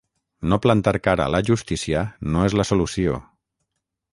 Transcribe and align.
No 0.53 0.57
plantar 0.63 0.93
cara 1.07 1.27
a 1.29 1.31
la 1.35 1.43
justícia 1.49 2.01
no 2.37 2.47
és 2.49 2.59
la 2.61 2.67
solució. 2.71 3.21